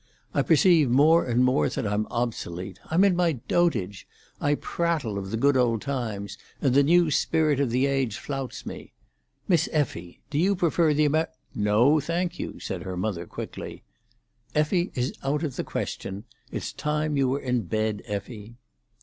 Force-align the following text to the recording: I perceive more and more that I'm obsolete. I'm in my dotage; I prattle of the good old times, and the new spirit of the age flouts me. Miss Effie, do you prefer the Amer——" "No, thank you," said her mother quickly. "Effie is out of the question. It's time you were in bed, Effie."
I 0.33 0.41
perceive 0.41 0.89
more 0.89 1.23
and 1.27 1.45
more 1.45 1.69
that 1.69 1.85
I'm 1.85 2.07
obsolete. 2.07 2.79
I'm 2.89 3.03
in 3.03 3.15
my 3.15 3.33
dotage; 3.33 4.07
I 4.39 4.55
prattle 4.55 5.19
of 5.19 5.29
the 5.29 5.37
good 5.37 5.55
old 5.55 5.83
times, 5.83 6.39
and 6.59 6.73
the 6.73 6.81
new 6.81 7.11
spirit 7.11 7.59
of 7.59 7.69
the 7.69 7.85
age 7.85 8.17
flouts 8.17 8.65
me. 8.65 8.93
Miss 9.47 9.69
Effie, 9.71 10.19
do 10.31 10.39
you 10.39 10.55
prefer 10.55 10.95
the 10.95 11.05
Amer——" 11.05 11.29
"No, 11.53 11.99
thank 11.99 12.39
you," 12.39 12.59
said 12.59 12.81
her 12.81 12.97
mother 12.97 13.27
quickly. 13.27 13.83
"Effie 14.55 14.91
is 14.95 15.13
out 15.23 15.43
of 15.43 15.55
the 15.55 15.63
question. 15.63 16.23
It's 16.51 16.73
time 16.73 17.15
you 17.15 17.29
were 17.29 17.39
in 17.39 17.61
bed, 17.67 18.01
Effie." 18.07 18.55